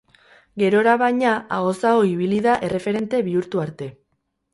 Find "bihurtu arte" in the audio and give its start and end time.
3.29-3.91